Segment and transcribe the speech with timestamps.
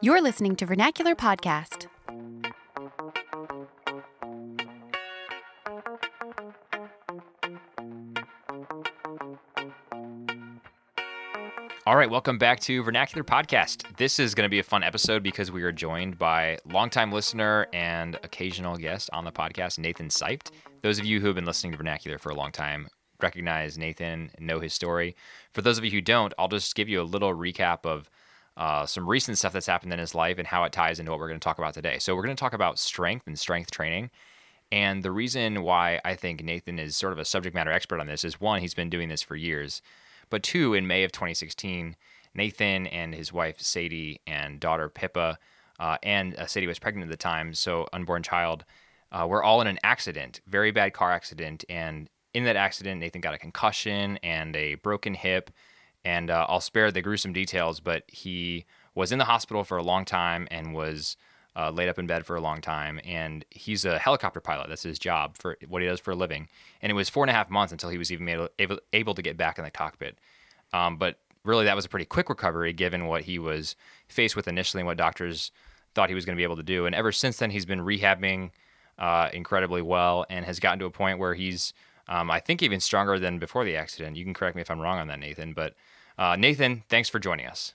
[0.00, 1.88] You're listening to Vernacular Podcast.
[11.84, 13.96] All right, welcome back to Vernacular Podcast.
[13.96, 17.66] This is going to be a fun episode because we are joined by longtime listener
[17.72, 20.52] and occasional guest on the podcast, Nathan Seipt.
[20.82, 22.86] Those of you who have been listening to Vernacular for a long time
[23.20, 25.16] recognize Nathan, know his story.
[25.52, 28.08] For those of you who don't, I'll just give you a little recap of
[28.58, 31.20] uh, some recent stuff that's happened in his life and how it ties into what
[31.20, 31.98] we're going to talk about today.
[31.98, 34.10] So, we're going to talk about strength and strength training.
[34.70, 38.06] And the reason why I think Nathan is sort of a subject matter expert on
[38.06, 39.80] this is one, he's been doing this for years.
[40.28, 41.96] But two, in May of 2016,
[42.34, 45.38] Nathan and his wife Sadie and daughter Pippa,
[45.80, 48.64] uh, and uh, Sadie was pregnant at the time, so unborn child,
[49.10, 51.64] uh, were all in an accident, very bad car accident.
[51.68, 55.50] And in that accident, Nathan got a concussion and a broken hip.
[56.08, 59.82] And uh, I'll spare the gruesome details, but he was in the hospital for a
[59.82, 61.18] long time and was
[61.54, 62.98] uh, laid up in bed for a long time.
[63.04, 64.70] And he's a helicopter pilot.
[64.70, 66.48] That's his job for what he does for a living.
[66.80, 69.14] And it was four and a half months until he was even able, able, able
[69.16, 70.16] to get back in the cockpit.
[70.72, 73.76] Um, but really, that was a pretty quick recovery given what he was
[74.08, 75.52] faced with initially and what doctors
[75.94, 76.86] thought he was going to be able to do.
[76.86, 78.50] And ever since then, he's been rehabbing
[78.98, 81.74] uh, incredibly well and has gotten to a point where he's,
[82.08, 84.16] um, I think, even stronger than before the accident.
[84.16, 85.52] You can correct me if I'm wrong on that, Nathan.
[85.52, 85.74] But
[86.18, 87.74] uh, Nathan, thanks for joining us.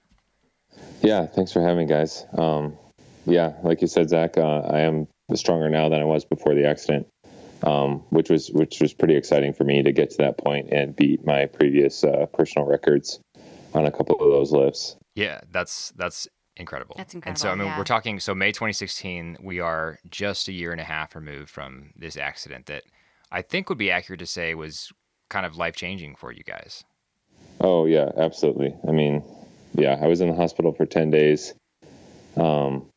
[1.02, 2.26] Yeah, thanks for having me, guys.
[2.38, 2.78] Um,
[3.26, 6.68] yeah, like you said, Zach, uh, I am stronger now than I was before the
[6.68, 7.08] accident,
[7.64, 10.96] um, which was which was pretty exciting for me to get to that point and
[10.96, 13.20] beat my previous uh, personal records
[13.74, 14.96] on a couple of those lifts.
[15.16, 16.96] Yeah, that's that's incredible.
[16.98, 17.32] That's incredible.
[17.32, 17.78] And so I mean, yeah.
[17.78, 18.20] we're talking.
[18.20, 22.66] So May 2016, we are just a year and a half removed from this accident
[22.66, 22.84] that
[23.32, 24.92] I think would be accurate to say was
[25.30, 26.84] kind of life changing for you guys.
[27.60, 28.74] Oh yeah, absolutely.
[28.88, 29.24] I mean,
[29.74, 31.54] yeah, I was in the hospital for ten days.
[32.36, 32.88] Um,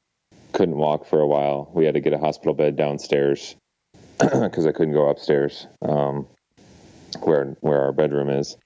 [0.52, 1.70] couldn't walk for a while.
[1.74, 3.54] We had to get a hospital bed downstairs
[4.18, 6.26] because I couldn't go upstairs, um,
[7.20, 8.56] where where our bedroom is.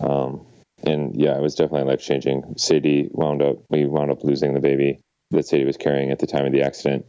[0.00, 0.46] Um,
[0.82, 2.54] and yeah, it was definitely life changing.
[2.56, 6.26] Sadie wound up, we wound up losing the baby that Sadie was carrying at the
[6.26, 7.06] time of the accident.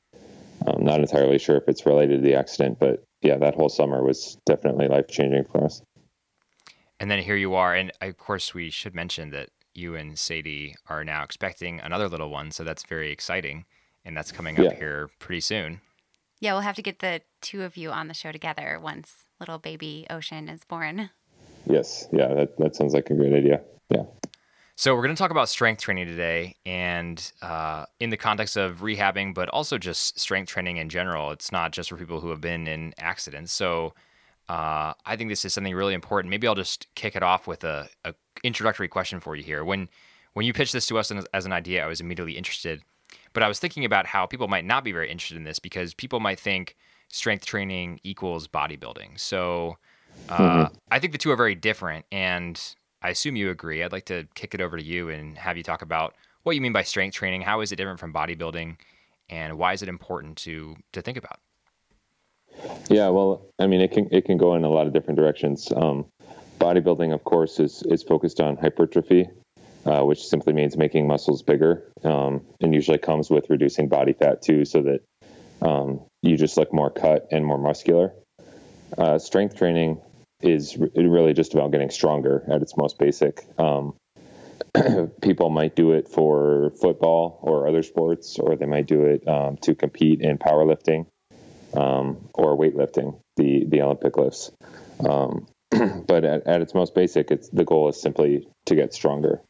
[0.65, 4.03] I'm not entirely sure if it's related to the accident, but yeah, that whole summer
[4.03, 5.81] was definitely life changing for us.
[6.99, 10.75] And then here you are, and of course we should mention that you and Sadie
[10.89, 13.65] are now expecting another little one, so that's very exciting,
[14.03, 14.75] and that's coming up Yeah.
[14.75, 15.81] here pretty soon.
[16.39, 19.59] Yeah, we'll have to get the two of you on the show together once little
[19.59, 21.11] baby Ocean is born.
[21.67, 23.61] Yes, yeah, that, that sounds like a great idea.
[23.89, 24.03] Yeah.
[24.75, 28.77] So we're going to talk about strength training today, and uh, in the context of
[28.81, 31.31] rehabbing, but also just strength training in general.
[31.31, 33.51] It's not just for people who have been in accidents.
[33.51, 33.93] So
[34.49, 36.29] uh, I think this is something really important.
[36.29, 38.13] Maybe I'll just kick it off with a, a
[38.43, 39.63] introductory question for you here.
[39.63, 39.89] When
[40.33, 42.83] when you pitched this to us as, as an idea, I was immediately interested,
[43.33, 45.93] but I was thinking about how people might not be very interested in this because
[45.93, 46.75] people might think
[47.09, 49.19] strength training equals bodybuilding.
[49.19, 49.77] So
[50.29, 52.61] uh, I think the two are very different, and
[53.01, 53.83] I assume you agree.
[53.83, 56.61] I'd like to kick it over to you and have you talk about what you
[56.61, 57.41] mean by strength training.
[57.41, 58.77] How is it different from bodybuilding,
[59.29, 61.39] and why is it important to to think about?
[62.89, 65.71] Yeah, well, I mean, it can it can go in a lot of different directions.
[65.75, 66.05] Um,
[66.59, 69.27] bodybuilding, of course, is is focused on hypertrophy,
[69.85, 74.41] uh, which simply means making muscles bigger, um, and usually comes with reducing body fat
[74.41, 78.13] too, so that um, you just look more cut and more muscular.
[78.97, 79.99] Uh, strength training
[80.41, 83.43] is re- really just about getting stronger at its most basic.
[83.57, 83.95] Um,
[85.21, 89.57] people might do it for football or other sports, or they might do it um,
[89.57, 91.05] to compete in powerlifting
[91.73, 94.51] um, or weightlifting, the the Olympic lifts.
[95.07, 95.47] Um,
[96.07, 99.41] but at, at its most basic, it's the goal is simply to get stronger.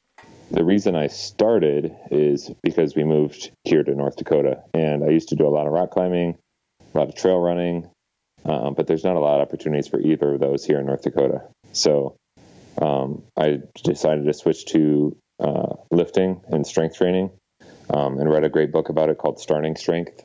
[0.49, 5.29] The reason I started is because we moved here to North Dakota, and I used
[5.29, 6.37] to do a lot of rock climbing,
[6.93, 7.89] a lot of trail running,
[8.45, 11.01] um, but there's not a lot of opportunities for either of those here in North
[11.01, 11.41] Dakota.
[11.73, 12.15] So
[12.81, 17.31] um, I decided to switch to uh, lifting and strength training,
[17.89, 20.23] um, and read a great book about it called Starting Strength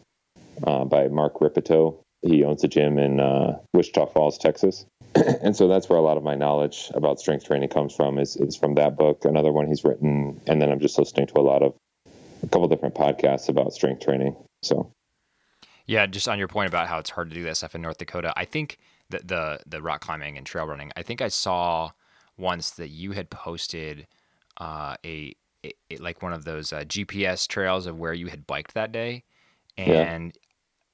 [0.67, 1.99] uh, by Mark Rippetoe.
[2.23, 4.87] He owns a gym in uh, Wichita Falls, Texas.
[5.43, 8.37] and so that's where a lot of my knowledge about strength training comes from is,
[8.37, 10.41] is from that book, another one he's written.
[10.47, 11.75] And then I'm just listening to a lot of
[12.43, 14.37] a couple different podcasts about strength training.
[14.63, 14.93] So
[15.87, 17.99] Yeah, just on your point about how it's hard to do that stuff in North
[17.99, 18.79] Dakota, I think
[19.11, 21.91] that the the rock climbing and trail running, I think I saw
[22.39, 24.07] once that you had posted
[24.59, 25.35] uh, a,
[25.65, 29.25] a- like one of those uh, GPS trails of where you had biked that day,
[29.79, 30.33] and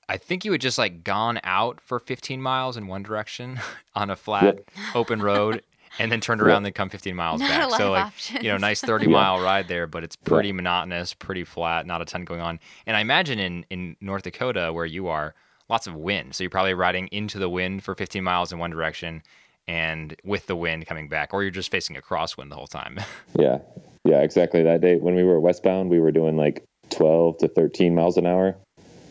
[0.08, 3.60] I think you had just like gone out for 15 miles in one direction
[3.94, 4.58] on a flat
[4.94, 5.62] open road,
[5.98, 7.70] and then turned around and come 15 miles Not a back.
[7.70, 8.42] lot So of like options.
[8.44, 9.12] you know, nice 30 Yeah.
[9.12, 12.60] mile ride there, but it's pretty monotonous, pretty flat, not a ton going on.
[12.86, 15.34] And I imagine in in North Dakota where you are,
[15.68, 16.34] lots of wind.
[16.34, 19.22] So you're probably riding into the wind for 15 miles in one direction
[19.66, 22.98] and with the wind coming back, or you're just facing a crosswind the whole time.
[23.38, 23.58] Yeah,
[24.04, 24.62] yeah, exactly.
[24.62, 28.24] That day when we were westbound, we were doing like 12 to 13 miles an
[28.24, 28.56] hour.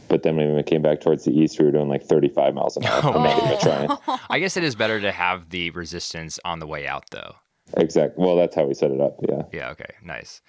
[0.10, 2.78] But then when we came back towards the east, we were doing like 35 miles
[2.78, 3.02] an hour.
[3.04, 4.20] Oh, I'm not even trying.
[4.30, 7.36] I guess it is better to have the resistance on the way out though.
[7.76, 8.24] Exactly.
[8.24, 9.18] Well, that's how we set it up.
[9.28, 9.44] Yeah.
[9.52, 9.70] Yeah.
[9.72, 9.94] Okay.
[10.02, 10.42] Nice.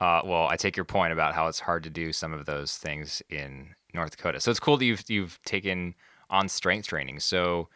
[0.00, 2.76] Uh, well, I take your point about how it's hard to do some of those
[2.76, 4.40] things in North Dakota.
[4.40, 5.94] So it's cool that you've you've taken
[6.30, 7.20] on strength training.
[7.20, 7.68] So,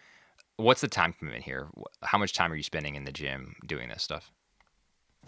[0.56, 1.69] what's the time commitment here?
[2.03, 4.33] How much time are you spending in the gym doing this stuff?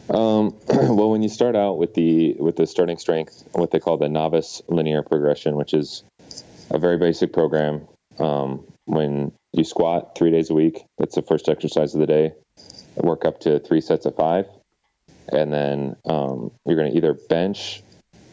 [0.08, 3.96] Um, well, when you start out with the with the starting strength, what they call
[3.96, 6.02] the novice linear progression, which is
[6.70, 7.86] a very basic program.
[8.18, 12.32] Um, when you squat three days a week, that's the first exercise of the day.
[12.96, 14.46] Work up to three sets of five,
[15.30, 17.82] and then um, you're going to either bench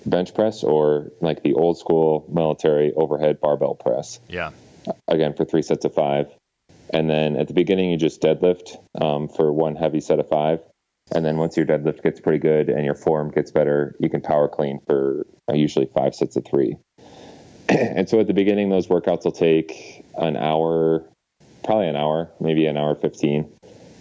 [0.06, 4.52] bench press or like the old school military overhead barbell press Yeah.
[5.08, 6.32] again for three sets of five.
[6.92, 10.60] And then at the beginning, you just deadlift um, for one heavy set of five.
[11.12, 14.22] And then once your deadlift gets pretty good and your form gets better, you can
[14.22, 16.78] power clean for uh, usually five sets of three.
[17.70, 21.04] and so at the beginning, those workouts will take an hour,
[21.64, 23.52] probably an hour, maybe an hour 15,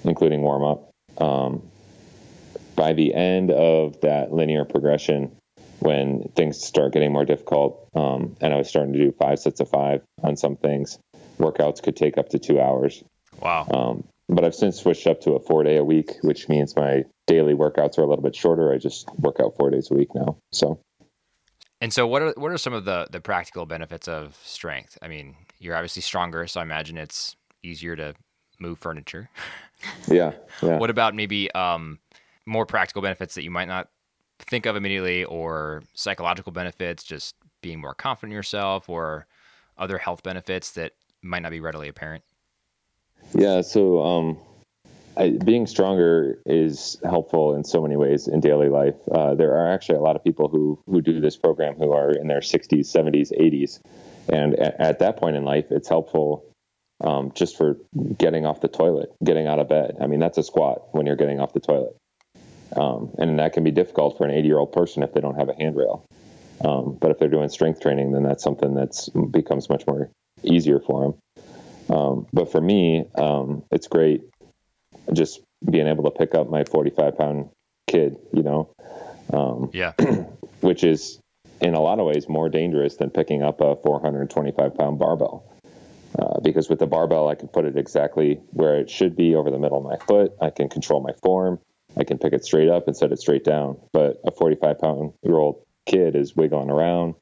[0.04, 0.90] including warm up.
[1.18, 1.62] Um,
[2.74, 5.36] by the end of that linear progression,
[5.80, 9.60] when things start getting more difficult, um, and I was starting to do five sets
[9.60, 10.98] of five on some things,
[11.38, 13.04] workouts could take up to two hours.
[13.40, 13.66] Wow.
[13.70, 17.04] Um, but I've since switched up to a four day a week, which means my
[17.26, 18.72] daily workouts are a little bit shorter.
[18.72, 20.38] I just work out four days a week now.
[20.52, 20.80] So,
[21.80, 24.98] And so, what are what are some of the the practical benefits of strength?
[25.02, 28.14] I mean, you're obviously stronger, so I imagine it's easier to
[28.58, 29.28] move furniture.
[30.08, 30.32] yeah,
[30.62, 30.78] yeah.
[30.78, 31.98] What about maybe um,
[32.46, 33.88] more practical benefits that you might not
[34.38, 39.26] think of immediately, or psychological benefits, just being more confident in yourself, or
[39.76, 40.92] other health benefits that
[41.22, 42.22] might not be readily apparent?
[43.32, 44.38] Yeah, so um,
[45.16, 48.96] I, being stronger is helpful in so many ways in daily life.
[49.10, 52.10] Uh, there are actually a lot of people who who do this program who are
[52.10, 53.80] in their 60s, 70s, 80s,
[54.28, 56.44] and at, at that point in life, it's helpful
[57.02, 57.76] um, just for
[58.16, 59.96] getting off the toilet, getting out of bed.
[60.00, 61.96] I mean, that's a squat when you're getting off the toilet,
[62.76, 65.36] um, and that can be difficult for an 80 year old person if they don't
[65.36, 66.04] have a handrail.
[66.64, 70.10] Um, but if they're doing strength training, then that's something that's becomes much more
[70.42, 71.14] easier for them.
[71.88, 74.22] Um, but for me, um, it's great
[75.12, 77.50] just being able to pick up my 45 pound
[77.86, 78.70] kid, you know,
[79.32, 79.92] um, Yeah.
[80.60, 81.20] which is
[81.60, 85.44] in a lot of ways more dangerous than picking up a 425 pound barbell.
[86.18, 89.50] Uh, because with the barbell, I can put it exactly where it should be over
[89.50, 90.32] the middle of my foot.
[90.40, 91.58] I can control my form.
[91.96, 93.78] I can pick it straight up and set it straight down.
[93.92, 97.14] But a 45 pound year old kid is wiggling around.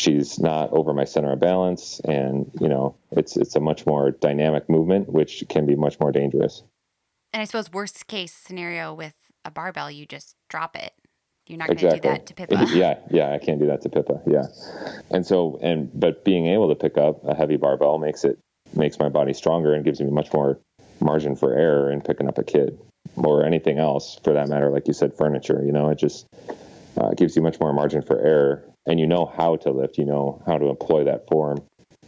[0.00, 4.12] She's not over my center of balance, and you know it's it's a much more
[4.12, 6.62] dynamic movement, which can be much more dangerous.
[7.34, 9.14] And I suppose worst case scenario with
[9.44, 10.92] a barbell, you just drop it.
[11.46, 12.66] You're not going to do that to Pippa.
[12.72, 14.22] yeah, yeah, I can't do that to Pippa.
[14.26, 14.46] Yeah,
[15.10, 18.38] and so and but being able to pick up a heavy barbell makes it
[18.74, 20.58] makes my body stronger and gives me much more
[21.00, 22.78] margin for error in picking up a kid
[23.16, 24.70] or anything else for that matter.
[24.70, 25.62] Like you said, furniture.
[25.62, 26.26] You know, it just
[26.96, 29.98] uh, gives you much more margin for error, and you know how to lift.
[29.98, 31.62] You know how to employ that form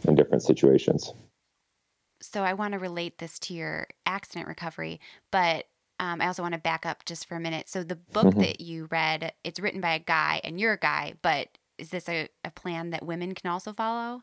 [0.05, 1.13] in different situations.
[2.21, 4.99] So I want to relate this to your accident recovery,
[5.31, 5.65] but
[5.99, 7.69] um, I also want to back up just for a minute.
[7.69, 8.39] So the book Mhm.
[8.39, 11.47] that you read, it's written by a guy, and you're a guy, but
[11.77, 14.21] is this a, a plan that women can also follow?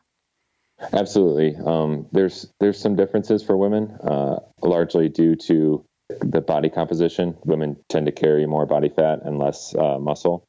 [0.93, 1.55] Absolutely.
[1.65, 5.83] Um, there's there's some differences for women, uh, largely due to
[6.21, 7.37] the body composition.
[7.45, 10.43] Women tend to carry more body fat and less uh, muscle,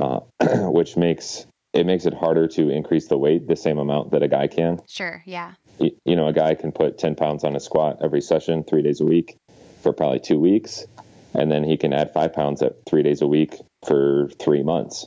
[0.00, 0.20] uh,
[0.70, 4.28] which makes it makes it harder to increase the weight the same amount that a
[4.28, 4.80] guy can.
[4.88, 5.54] Sure, yeah.
[5.78, 8.82] Y- You know, a guy can put 10 pounds on a squat every session, three
[8.82, 9.36] days a week,
[9.82, 10.86] for probably two weeks,
[11.34, 15.06] and then he can add five pounds at three days a week for three months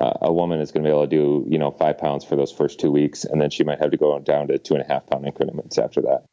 [0.00, 2.36] uh, a woman is going to be able to do you know five pounds for
[2.36, 4.82] those first two weeks and then she might have to go down to two and
[4.82, 6.24] a half pound increments after that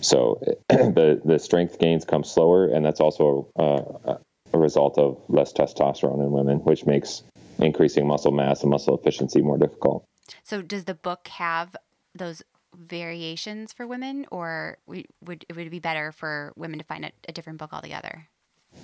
[0.00, 4.14] so the the strength gains come slower and that's also uh,
[4.58, 7.22] a result of less testosterone in women which makes
[7.58, 10.04] increasing muscle mass and muscle efficiency more difficult
[10.44, 11.76] So does the book have
[12.14, 12.42] those
[12.76, 17.10] variations for women, or we, would it would be better for women to find a,
[17.28, 18.28] a different book altogether?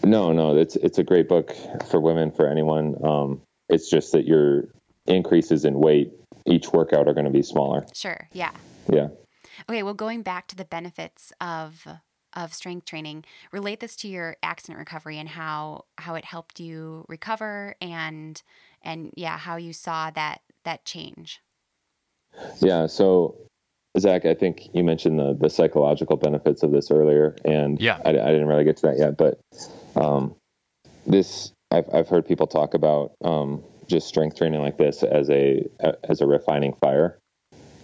[0.02, 1.54] no no it's it's a great book
[1.90, 4.64] for women for anyone um, it's just that your
[5.06, 6.10] increases in weight
[6.46, 8.52] each workout are going to be smaller Sure, yeah.
[8.90, 9.08] yeah
[9.68, 11.86] Okay, well, going back to the benefits of
[12.34, 13.24] of strength training.
[13.52, 18.42] Relate this to your accident recovery and how how it helped you recover and
[18.82, 21.40] and yeah, how you saw that that change.
[22.60, 22.86] Yeah.
[22.86, 23.36] So
[23.98, 28.10] Zach, I think you mentioned the the psychological benefits of this earlier, and yeah, I,
[28.10, 29.40] I didn't really get to that yet, but
[29.94, 30.34] um,
[31.06, 35.64] this I've I've heard people talk about um, just strength training like this as a
[36.08, 37.18] as a refining fire,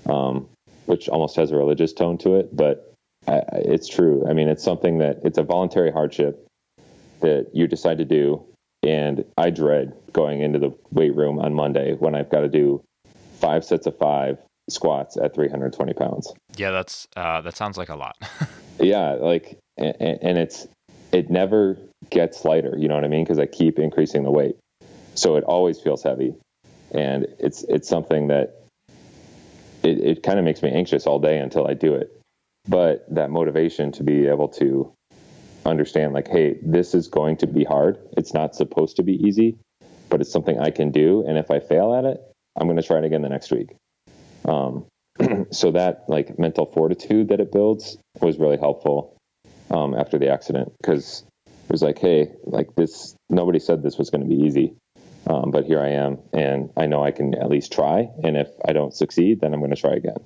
[0.07, 0.49] um,
[0.87, 2.89] which almost has a religious tone to it, but
[3.26, 4.24] I, it's true.
[4.28, 6.46] I mean, it's something that it's a voluntary hardship
[7.20, 8.44] that you decide to do,
[8.82, 12.82] and I dread going into the weight room on Monday when I've got to do
[13.40, 16.32] five sets of five squats at 320 pounds.
[16.56, 18.16] Yeah, that's uh, that sounds like a lot.
[18.80, 20.66] yeah, like and, and, it's
[21.12, 21.76] it never
[22.10, 22.74] gets lighter.
[22.78, 23.24] You know what I mean?
[23.24, 24.56] Because I keep increasing the weight,
[25.14, 26.34] so it always feels heavy,
[26.92, 28.62] and it's it's something that
[29.82, 32.19] it, it kind of makes me anxious all day until I do it.
[32.70, 34.92] But that motivation to be able to
[35.66, 37.98] understand, like, hey, this is going to be hard.
[38.16, 39.58] It's not supposed to be easy,
[40.08, 41.24] but it's something I can do.
[41.26, 42.20] And if I fail at it,
[42.56, 43.74] I'm going to try it again the next week.
[44.44, 44.86] Um,
[45.50, 49.16] so that like mental fortitude that it builds was really helpful
[49.72, 54.10] um, after the accident because it was like, hey, like this, nobody said this was
[54.10, 54.74] going to be easy.
[55.26, 58.08] Um, but here I am, and I know I can at least try.
[58.22, 60.16] And if I don't succeed, then I'm going to try again.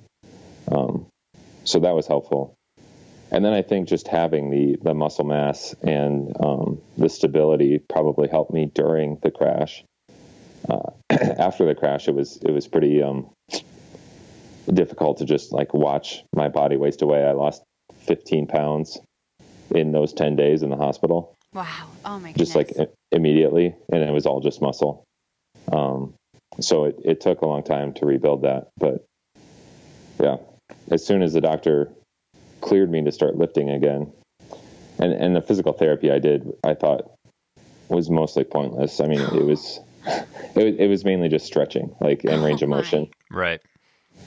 [1.65, 2.55] So that was helpful.
[3.31, 8.27] And then I think just having the the muscle mass and um, the stability probably
[8.27, 9.83] helped me during the crash.
[10.69, 13.29] Uh, after the crash, it was it was pretty um,
[14.71, 17.23] difficult to just like watch my body waste away.
[17.23, 17.63] I lost
[18.05, 18.99] 15 pounds
[19.73, 21.35] in those 10 days in the hospital.
[21.53, 21.87] Wow.
[22.03, 22.71] Oh my Just like
[23.11, 23.75] immediately.
[23.91, 25.03] And it was all just muscle.
[25.71, 26.13] Um,
[26.59, 28.69] so it, it took a long time to rebuild that.
[28.77, 29.05] But
[30.21, 30.37] yeah,
[30.91, 31.91] as soon as the doctor
[32.61, 34.11] cleared me to start lifting again,
[34.99, 37.11] and, and the physical therapy I did, I thought
[37.89, 38.99] was mostly pointless.
[38.99, 42.69] I mean, it was, it was, it was mainly just stretching, like and range of
[42.69, 43.09] motion.
[43.29, 43.61] Right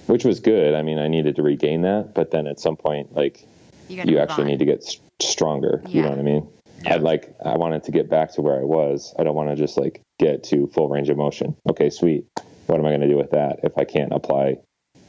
[0.07, 0.75] which was good.
[0.75, 3.47] I mean, I needed to regain that, but then at some point, like
[3.89, 4.49] you, you actually on.
[4.49, 5.83] need to get st- stronger.
[5.87, 5.91] Yeah.
[5.91, 6.49] You know what I mean?
[6.85, 6.95] Yeah.
[6.95, 9.15] I'd like, I wanted to get back to where I was.
[9.19, 11.57] I don't want to just like get to full range of motion.
[11.69, 12.27] Okay, sweet.
[12.67, 14.57] What am I going to do with that if I can't apply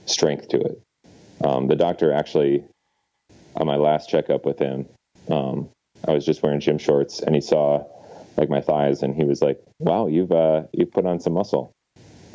[0.05, 0.81] strength to it?
[1.43, 2.63] Um, the doctor actually,
[3.55, 4.88] on my last checkup with him,
[5.29, 5.69] um,
[6.08, 7.86] I was just wearing gym shorts and he saw
[8.38, 11.74] like my thighs and he was like, wow, you've, uh, you've put on some muscle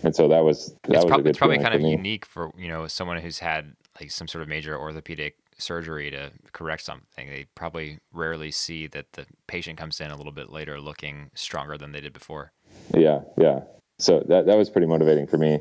[0.04, 1.92] and so that was that it's was probably, it's probably kind of me.
[1.92, 6.30] unique for you know someone who's had like some sort of major orthopedic surgery to
[6.52, 7.28] correct something.
[7.28, 11.78] They probably rarely see that the patient comes in a little bit later looking stronger
[11.78, 12.52] than they did before.
[12.92, 13.61] Yeah, yeah.
[13.99, 15.61] So that that was pretty motivating for me,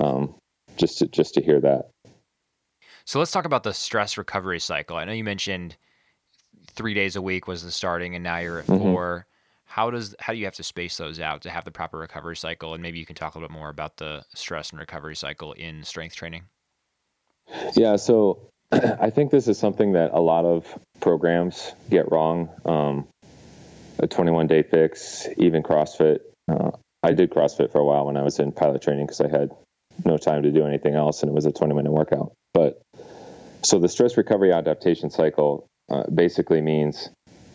[0.00, 0.34] um,
[0.76, 1.90] just to just to hear that.
[3.08, 4.98] So let's talk about the stress recovery cycle.
[4.98, 5.78] I know you mentioned
[6.72, 8.82] three days a week was the starting, and now you're at mm-hmm.
[8.82, 9.26] 4
[9.64, 12.36] how does how do you have to space those out to have the proper recovery
[12.36, 12.74] cycle?
[12.74, 15.54] And maybe you can talk a little bit more about the stress and recovery cycle
[15.54, 16.42] in strength training.
[17.74, 20.66] Yeah so i think this is something that a lot of
[21.00, 22.50] programs get wrong.
[22.66, 23.08] Um,
[24.00, 26.18] a 21 day fix even crossfit
[26.52, 26.72] uh,
[27.02, 29.50] i did crossfit for a while when i was in pilot training because i had
[30.04, 32.82] no time to do anything else and it was a 20 minute workout but
[33.62, 37.08] so the stress recovery adaptation cycle uh, basically means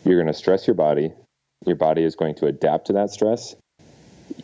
[0.06, 1.12] you're going to stress your body
[1.66, 3.56] your body is going to adapt to that stress.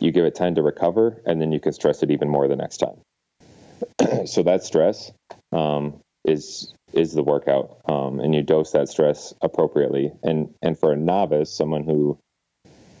[0.00, 2.56] You give it time to recover, and then you can stress it even more the
[2.56, 4.26] next time.
[4.26, 5.10] so that stress
[5.52, 10.12] um, is is the workout, um, and you dose that stress appropriately.
[10.22, 12.18] And and for a novice, someone who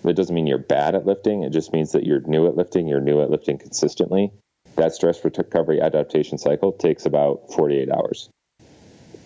[0.04, 1.42] that doesn't mean you're bad at lifting.
[1.42, 2.88] It just means that you're new at lifting.
[2.88, 4.32] You're new at lifting consistently.
[4.76, 8.30] That stress recovery adaptation cycle takes about 48 hours.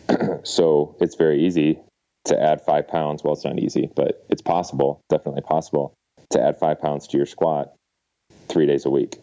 [0.43, 1.79] so it's very easy
[2.27, 3.23] to add five pounds.
[3.23, 5.95] Well, it's not easy, but it's possible, definitely possible,
[6.31, 7.75] to add five pounds to your squat
[8.49, 9.17] three days a week.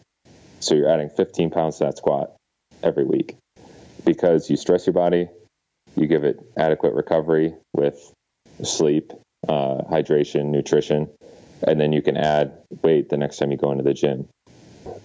[0.60, 2.34] So you're adding 15 pounds to that squat
[2.82, 3.36] every week
[4.04, 5.28] because you stress your body,
[5.96, 8.12] you give it adequate recovery with
[8.62, 9.12] sleep,
[9.48, 11.08] uh, hydration, nutrition,
[11.66, 12.52] and then you can add
[12.82, 14.28] weight the next time you go into the gym.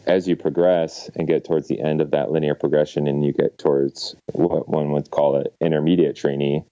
[0.07, 3.57] As you progress and get towards the end of that linear progression and you get
[3.57, 6.63] towards what one would call an intermediate trainee,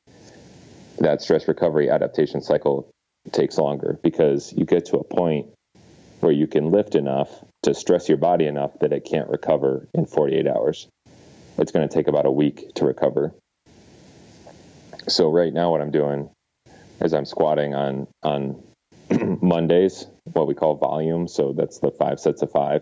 [1.00, 2.90] that stress recovery adaptation cycle
[3.34, 5.48] takes longer because you get to a point
[6.22, 7.30] where you can lift enough
[7.64, 10.88] to stress your body enough that it can't recover in 48 hours.
[11.58, 13.34] It's going to take about a week to recover.
[15.10, 16.30] So right now what I'm doing
[17.02, 18.64] is I'm squatting on on
[19.42, 22.82] Mondays, what we call volume, so that's the 5 sets of 5.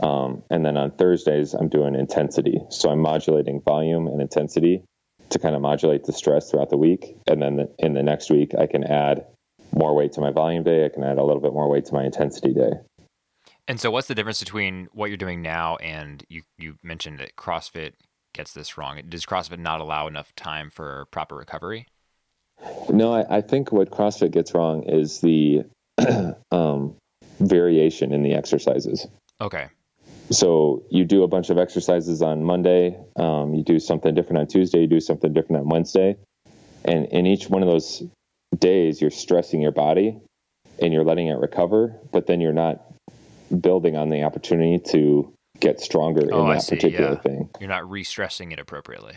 [0.00, 2.60] Um, and then on Thursdays I'm doing intensity.
[2.70, 4.82] So I'm modulating volume and intensity
[5.30, 7.16] to kind of modulate the stress throughout the week.
[7.26, 9.26] And then the, in the next week, I can add
[9.72, 10.84] more weight to my volume day.
[10.84, 12.72] I can add a little bit more weight to my intensity day.
[13.66, 17.36] And so, what's the difference between what you're doing now and you, you mentioned that
[17.36, 17.92] CrossFit
[18.32, 19.02] gets this wrong?
[19.08, 21.86] Does CrossFit not allow enough time for proper recovery?
[22.88, 25.64] No, I, I think what CrossFit gets wrong is the
[26.50, 26.96] um,
[27.40, 29.06] variation in the exercises.
[29.40, 29.68] Okay.
[30.30, 34.46] So you do a bunch of exercises on Monday, um, you do something different on
[34.46, 36.16] Tuesday, you do something different on Wednesday,
[36.84, 38.02] and in each one of those
[38.58, 40.18] days, you're stressing your body
[40.80, 42.82] and you're letting it recover, but then you're not
[43.60, 47.20] building on the opportunity to get stronger Oh, in that see, particular yeah.
[47.20, 47.48] thing.
[47.58, 49.14] You're not re-stressing it appropriately.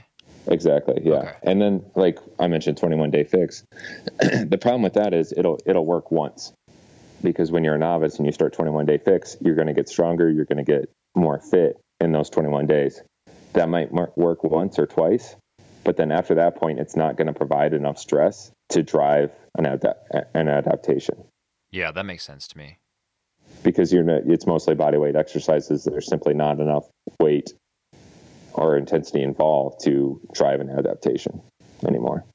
[0.47, 1.01] Exactly.
[1.03, 1.13] Yeah.
[1.13, 1.33] Okay.
[1.43, 3.63] And then like I mentioned 21 day fix.
[4.19, 6.53] the problem with that is it'll it'll work once.
[7.21, 9.87] Because when you're a novice and you start 21 day fix, you're going to get
[9.87, 13.01] stronger, you're going to get more fit in those 21 days.
[13.53, 15.35] That might work once or twice,
[15.83, 19.65] but then after that point it's not going to provide enough stress to drive an
[19.65, 19.95] ad-
[20.33, 21.23] an adaptation.
[21.71, 22.77] Yeah, that makes sense to me.
[23.63, 25.83] Because you're not, it's mostly body weight exercises.
[25.83, 26.87] There's simply not enough
[27.19, 27.53] weight
[28.53, 31.41] or intensity involved to drive an adaptation
[31.85, 32.25] anymore.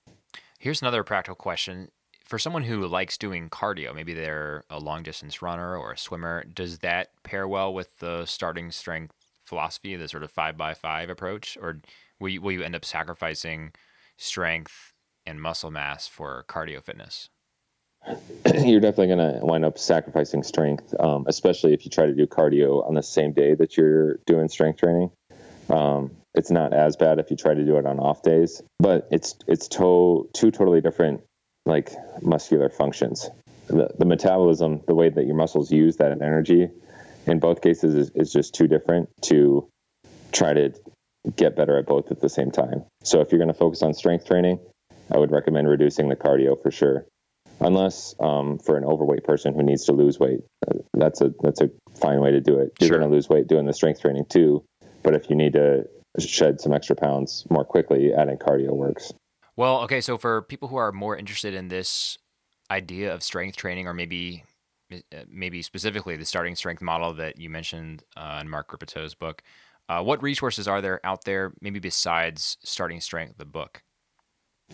[0.59, 1.89] Here's another practical question.
[2.27, 6.43] For someone who likes doing cardio, maybe they're a long distance runner or a swimmer,
[6.43, 9.15] does that pair well with the starting strength
[9.45, 11.57] philosophy, the sort of five by five approach?
[11.63, 11.81] Or
[12.19, 13.71] will you, will you end up sacrificing
[14.17, 14.93] strength
[15.25, 17.31] and muscle mass for cardio fitness?
[18.45, 22.27] you're definitely going to wind up sacrificing strength, um, especially if you try to do
[22.27, 25.13] cardio on the same day that you're doing strength training.
[25.71, 29.09] Um, it's not as bad if you try to do it on off days, but
[29.11, 31.23] it's it's to, two totally different
[31.67, 31.93] like
[32.23, 33.29] muscular functions.
[33.67, 36.69] The, the metabolism, the way that your muscles use that energy,
[37.27, 39.69] in both cases is, is just too different to
[40.33, 40.73] try to
[41.35, 42.85] get better at both at the same time.
[43.03, 44.61] So if you're going to focus on strength training,
[45.13, 47.07] I would recommend reducing the cardio for sure
[47.61, 51.61] unless um, for an overweight person who needs to lose weight, uh, that's a that's
[51.61, 52.73] a fine way to do it.
[52.81, 52.99] You're Sure.
[52.99, 54.65] going to lose weight doing the strength training too,
[55.03, 55.87] but if you need to
[56.19, 59.13] shed some extra pounds more quickly, adding cardio works.
[59.57, 62.19] Well, okay, so for people who are more interested in this
[62.71, 64.45] idea of strength training, or maybe
[64.93, 69.43] uh, maybe specifically the starting strength model that you mentioned uh, in Mark Rippetoe's book,
[69.89, 73.83] uh, what resources are there out there, maybe besides starting strength, the book?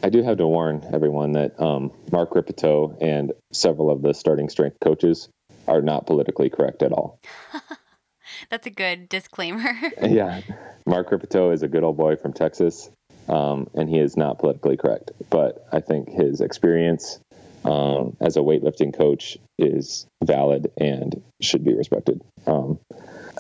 [0.03, 4.49] I do have to warn everyone that um, Mark Rippetoe and several of the starting
[4.49, 5.29] strength coaches
[5.69, 7.21] are not politically correct at all.
[8.51, 9.75] That's a good disclaimer.
[10.03, 10.41] yeah,
[10.87, 12.91] Mark Rippetoe is a good old boy from Texas,
[13.29, 15.13] um, and he is not politically correct.
[15.31, 17.21] But I think his experience
[17.65, 22.21] um, as a weightlifting coach is valid and should be respected.
[22.47, 22.79] Um,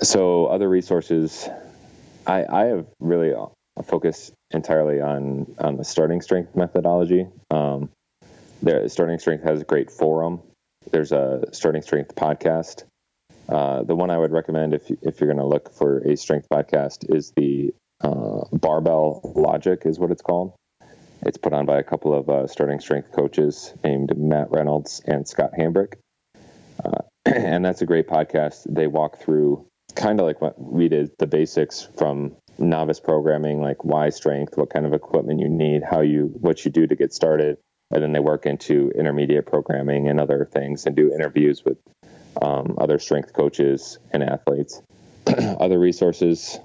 [0.02, 1.48] so, other resources,
[2.26, 3.34] I, I have really
[3.84, 7.26] focused entirely on on the starting strength methodology.
[7.50, 7.90] Um,
[8.62, 10.40] there, starting strength has a great forum.
[10.90, 12.84] There's a starting strength podcast.
[13.48, 16.48] Uh, the one I would recommend if if you're going to look for a strength
[16.48, 20.54] podcast is the uh, Barbell Logic is what it's called.
[21.24, 25.26] It's put on by a couple of uh, starting strength coaches named Matt Reynolds and
[25.26, 25.94] Scott Hambrick,
[26.84, 28.66] uh, and that's a great podcast.
[28.68, 33.84] They walk through kind of like what we did, the basics from novice programming, like
[33.84, 37.12] why strength, what kind of equipment you need, how you what you do to get
[37.12, 37.58] started,
[37.92, 41.78] and then they work into intermediate programming and other things, and do interviews with
[42.40, 44.82] um, other strength coaches and athletes.
[45.60, 46.58] other resources.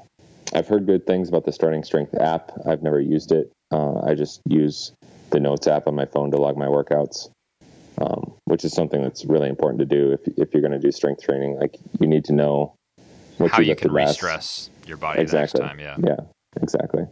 [0.54, 2.52] I've heard good things about the Starting Strength app.
[2.66, 3.52] I've never used it.
[3.72, 4.94] Uh, I just use
[5.30, 7.30] the Notes app on my phone to log my workouts,
[8.00, 10.92] um, which is something that's really important to do if, if you're going to do
[10.92, 11.58] strength training.
[11.60, 12.76] Like you need to know
[13.38, 14.22] what How you lifted can last.
[14.22, 15.60] re-stress your body Exactly.
[15.60, 15.80] the next time.
[15.80, 15.98] Yeah.
[16.08, 17.04] Yeah, exactly.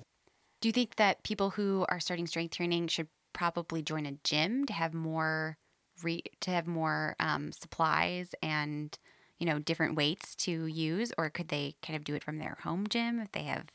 [0.62, 4.66] Do you think that people who are starting strength training should probably join a gym
[4.66, 5.58] to have more
[6.02, 8.98] re- to have more um, supplies and
[9.40, 12.58] you know different weights to use, or could they kind of do it from their
[12.64, 13.66] home gym if they have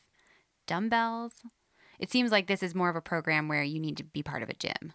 [0.67, 1.33] dumbbells?
[1.99, 4.43] It seems like this is more of a program where you need to be part
[4.43, 4.93] of a gym.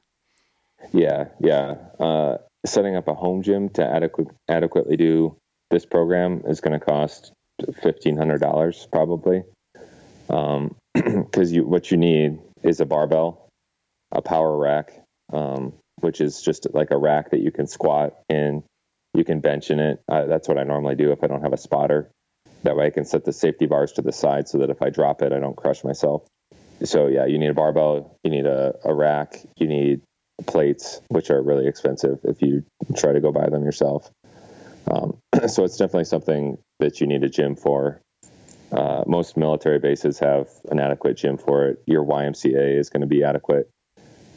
[0.93, 1.75] Yeah, yeah.
[2.01, 5.37] Uh, setting up a home gym to adequate, adequately do
[5.71, 7.33] this program is going to cost
[7.83, 9.43] fifteen hundred dollars probably,
[10.95, 13.49] because you what you need is a barbell,
[14.13, 14.93] a power rack,
[15.33, 18.63] um, which is just like a rack that you can squat in.
[19.17, 20.03] You can bench in it.
[20.09, 22.11] Uh, that's what I normally do if I don't have a spotter.
[22.65, 24.91] That way I can set the safety bars to the side so that if I
[24.91, 26.27] drop it, I don't crush myself.
[26.85, 30.03] So yeah, you need a barbell, you need a, a rack, you need
[30.47, 34.11] plates, which are really expensive if you try to go buy them yourself.
[34.91, 35.17] Um,
[35.49, 38.03] so it's definitely something that you need a gym for.
[38.71, 41.83] Uh, most military bases have an adequate gym for it.
[41.87, 43.71] Your YMCA is going to be adequate.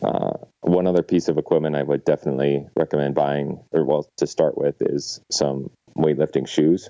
[0.02, 0.32] Uh,
[0.62, 4.82] one other piece of equipment I would definitely recommend buying, or well, to start with,
[4.82, 6.90] is some weightlifting shoes.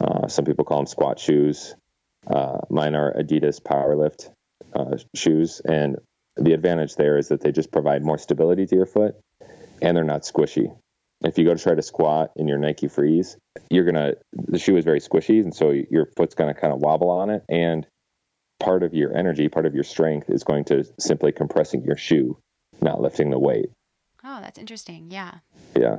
[0.00, 1.74] Uh, some people call them squat shoes.
[2.26, 4.30] Uh, mine are Adidas Powerlift
[4.74, 5.96] uh, shoes, and
[6.36, 9.16] the advantage there is that they just provide more stability to your foot,
[9.80, 10.74] and they're not squishy.
[11.24, 13.36] If you go to try to squat in your Nike Frees,
[13.70, 17.10] you're gonna the shoe is very squishy, and so your foot's gonna kind of wobble
[17.10, 17.86] on it, and
[18.62, 22.36] part of your energy, part of your strength is going to simply compressing your shoe,
[22.80, 23.66] not lifting the weight.
[24.24, 25.08] Oh, that's interesting.
[25.10, 25.38] Yeah.
[25.76, 25.98] Yeah.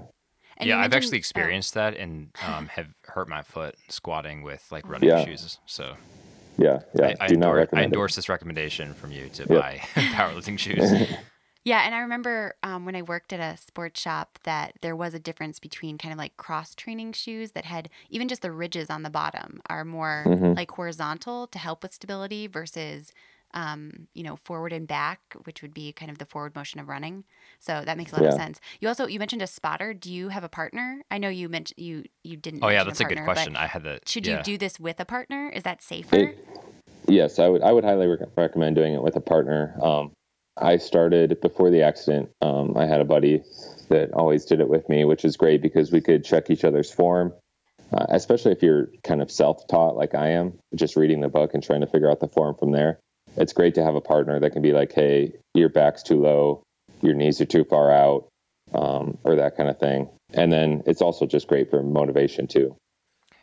[0.57, 4.43] And yeah, I've mentioned- actually oh, experienced that and um, have hurt my foot squatting
[4.43, 5.25] with like running Yeah.
[5.25, 5.57] shoes.
[5.65, 5.95] So
[6.57, 6.79] Yeah.
[6.95, 7.15] Yeah.
[7.19, 7.85] I, I, Do not endorse, I recommend it.
[7.87, 9.49] endorse this recommendation from you to Yep.
[9.49, 10.89] buy powerlifting shoes.
[11.65, 15.13] Yeah, and I remember um, when I worked at a sports shop that there was
[15.13, 18.89] a difference between kind of like cross training shoes that had even just the ridges
[18.89, 20.57] on the bottom are more Mhm.
[20.57, 23.13] like horizontal to help with stability versus,
[23.53, 26.89] um, you know, forward and back, which would be kind of the forward motion of
[26.89, 27.23] running.
[27.59, 28.59] So that makes a lot of sense.
[28.81, 29.93] You also you mentioned a spotter.
[29.93, 31.01] Do you have a partner?
[31.09, 32.61] I know you mentioned you you didn't.
[32.61, 33.55] oh yeah, that's a good partner, but question.
[33.55, 34.09] I had that.
[34.09, 34.37] Should yeah.
[34.37, 35.49] you do this with a partner?
[35.49, 36.15] Is that safer?
[36.17, 36.47] It-
[37.07, 37.61] yes, I would.
[37.61, 39.77] I would highly rec- recommend doing it with a partner.
[39.81, 40.11] Um,
[40.57, 42.29] I started before the accident.
[42.41, 43.43] Um, I had a buddy
[43.89, 46.91] that always did it with me, which is great because we could check each other's
[46.91, 47.33] form,
[47.91, 51.63] uh, especially if you're kind of self-taught like I am, just reading the book and
[51.63, 52.99] trying to figure out the form from there.
[53.35, 56.61] It's great to have a partner that can be like, "Hey, your back's too low,
[57.01, 58.27] your knees are too far out,"
[58.73, 60.07] um, or that kind of thing.
[60.33, 62.75] And then it's also just great for motivation too.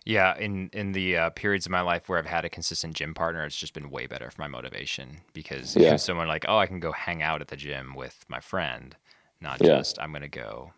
[0.07, 3.13] Yeah, in in the uh, periods of my life where I've had a consistent gym
[3.15, 5.97] partner, it's just been way better for my motivation because Yeah.
[5.97, 8.97] someone like, oh, I can go hang out at the gym with my friend,
[9.41, 9.79] not Yeah.
[9.79, 10.73] just I'm gonna go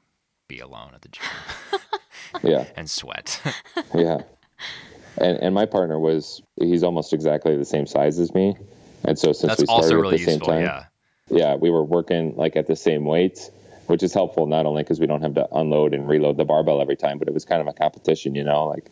[0.49, 1.25] be alone at the gym
[2.43, 2.65] Yeah.
[2.77, 3.41] and sweat.
[3.95, 4.19] yeah
[5.19, 8.55] and and my partner was he's almost exactly the same size as me
[9.05, 10.49] and so since That's we started also at really the same useful.
[10.49, 10.85] time Yeah,
[11.31, 13.51] yeah we were working like at the same weights
[13.87, 16.81] which is helpful not only because we don't have to unload and reload the barbell
[16.81, 18.91] every time but it was kind of a competition you know like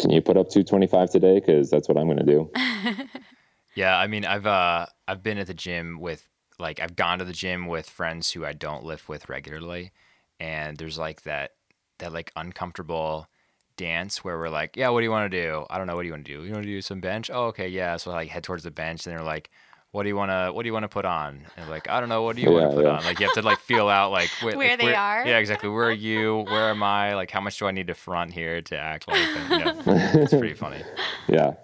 [0.00, 2.50] can you put up 225 today because that's what i'm going to do
[3.74, 3.96] yeah.
[3.96, 7.32] I mean, I've uh I've been at the gym with like I've gone to the
[7.32, 9.92] gym with friends who I don't lift with regularly,
[10.38, 11.52] and there's like that
[11.98, 13.28] that like uncomfortable
[13.76, 15.64] dance where we're like, yeah, what do you want to do?
[15.70, 15.96] I don't know.
[15.96, 16.44] What do you want to do?
[16.44, 17.30] You want to do some bench?
[17.32, 17.96] Oh, okay, yeah.
[17.96, 19.50] So I like head towards the bench, and they're like,
[19.92, 21.40] what do you want to what do you want to put on?
[21.56, 22.22] And like, I don't know.
[22.22, 22.92] What do you want to put yeah.
[22.92, 23.04] on?
[23.04, 25.26] Like you have to like feel out like wh- Where like, they are?
[25.26, 25.68] Yeah, exactly.
[25.68, 26.44] Where are you?
[26.48, 27.14] Where am I?
[27.14, 29.18] Like how much do I need to front here to act like?
[29.50, 30.82] You know, it's pretty funny.
[31.28, 31.54] yeah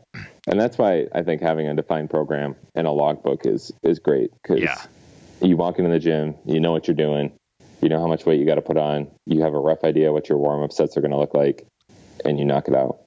[0.47, 4.31] and that's why i think having a defined program and a logbook is is great
[4.43, 4.81] because Yeah.
[5.43, 7.33] you walk into the gym you know what you're doing
[7.83, 10.13] you know how much weight you got to put on you have a rough idea
[10.13, 11.67] what your warm-up sets are going to look like
[12.25, 13.01] and you knock it out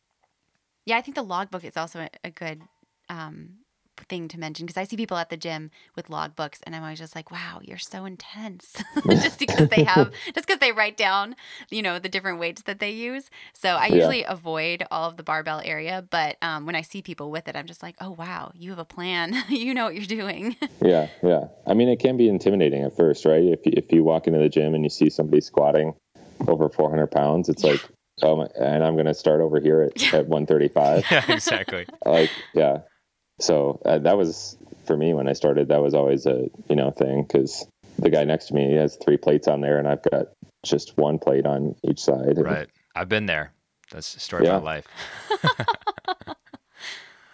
[0.85, 2.61] Yeah, I think the logbook is also a, a good
[3.09, 3.58] um,
[4.09, 6.99] thing to mention because I see people at the gym with logbooks, and I'm always
[6.99, 11.35] just like, "Wow, you're so intense," just because they have, just because they write down,
[11.69, 13.29] you know, the different weights that they use.
[13.53, 13.95] So I Yeah.
[13.95, 17.55] usually avoid all of the barbell area, but um, when I see people with it,
[17.55, 19.35] I'm just like, "Oh wow, you have a plan.
[19.49, 21.45] you know what you're doing." Yeah, yeah.
[21.67, 23.43] I mean, it can be intimidating at first, right?
[23.43, 25.93] If you, if you walk into the gym and you see somebody squatting
[26.47, 27.81] over 400 pounds, it's like,
[28.21, 31.05] oh, my, and I'm going to start over here at, at 135.
[31.11, 31.85] Yeah, exactly.
[32.05, 32.77] like, yeah.
[33.39, 35.67] So uh, that was for me when I started.
[35.69, 37.65] That was always a you know thing because
[37.97, 40.27] the guy next to me has three plates on there, and I've got
[40.63, 42.37] just one plate on each side.
[42.37, 42.69] Right.
[42.95, 43.53] I've been there.
[43.91, 44.57] That's the story Yeah.
[44.57, 44.87] of my life.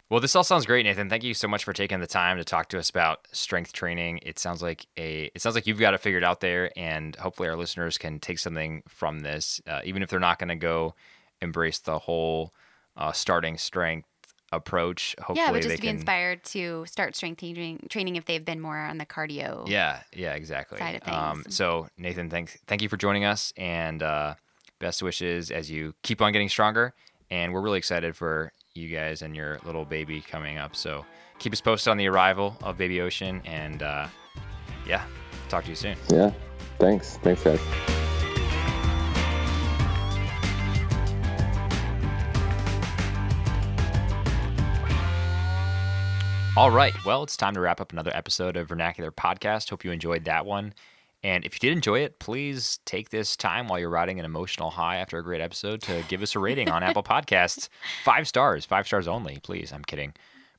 [0.10, 1.10] well, this all sounds great, Nathan.
[1.10, 4.20] Thank you so much for taking the time to talk to us about strength training.
[4.24, 7.50] It sounds like a it sounds like you've got it figured out there, and hopefully
[7.50, 10.94] our listeners can take something from this, uh, even if they're not going to go
[11.42, 12.54] embrace the whole
[12.96, 14.08] uh, starting strength
[14.56, 15.16] approach.
[15.20, 15.96] Hopefully, yeah, but they just to be can.
[15.98, 19.68] inspired to start strength training, training if they've been more on the cardio.
[19.68, 20.80] Yeah, yeah, exactly.
[20.80, 21.56] side of Um, things.
[21.56, 24.36] so Nathan, thanks, thank you for joining us, and uh,
[24.80, 26.94] best wishes as you keep on getting stronger.
[27.32, 30.76] And we're really excited for you guys and your little baby coming up.
[30.76, 31.06] So
[31.40, 34.08] keep us posted on the arrival of Baby Ocean, and uh,
[34.88, 35.04] yeah,
[35.50, 35.98] talk to you soon.
[36.10, 36.32] yeah.
[36.78, 37.18] Thanks.
[37.18, 37.95] Thanks, guys.
[46.58, 46.94] All right.
[47.04, 49.70] Well, it's time to wrap up another episode of Vernacular Podcast.
[49.70, 50.74] Hope you enjoyed that one.
[51.22, 54.70] And if you did enjoy it, please take this time while you're riding an emotional
[54.70, 57.68] high after a great episode to give us a rating on Apple Podcasts.
[58.06, 59.74] Five stars, five stars only, please.
[59.74, 60.14] I'm kidding.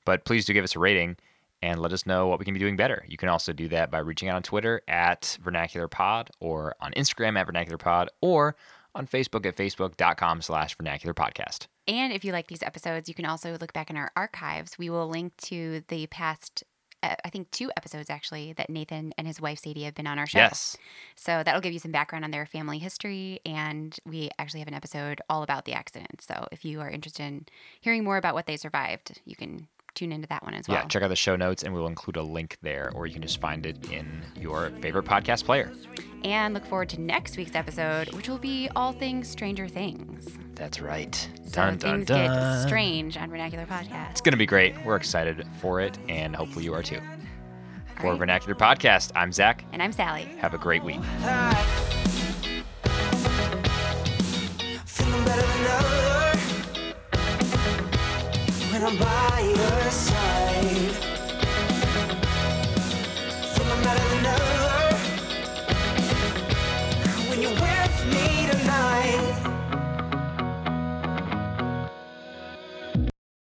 [0.05, 1.17] But please do give us a rating
[1.63, 3.03] and let us know what we can be doing better.
[3.09, 6.93] You can also do that by reaching out on Twitter at Vernacular Pod or on
[6.93, 8.55] Instagram at Vernacular Pod or
[8.97, 11.67] on Facebook at facebook.com slash vernacular podcast.
[11.87, 14.79] And if you like these episodes, you can also look back in our archives.
[14.79, 16.65] We will link to the past,
[17.03, 20.19] uh, I think, two episodes actually that Nathan and his wife Sadie have been on
[20.19, 20.39] our show.
[20.39, 20.77] Yes.
[21.15, 23.41] So that'll give you some background on their family history.
[23.47, 26.23] And we actually have an episode all about the accident.
[26.23, 27.47] So if you are interested in
[27.81, 30.79] hearing more about what they survived, you can tune into that one as well.
[30.79, 33.23] Yeah, check out the show notes and we'll include a link there, or you can
[33.23, 35.73] just find it in your favorite podcast player.
[36.25, 40.37] And look forward to next week's episode, which will be all things Stranger Things.
[40.55, 41.15] That's right.
[41.45, 44.13] So Dun, dun, things get strange on Vernacular Podcast.
[44.13, 44.75] It's going to be great.
[44.85, 47.01] We're excited for it, and hopefully you are too.
[48.01, 48.19] For right.
[48.19, 49.65] Vernacular Podcast, I'm Zach.
[49.73, 50.25] And I'm Sally.
[50.39, 51.01] Have a great week.
[58.79, 60.46] When I'm by your side.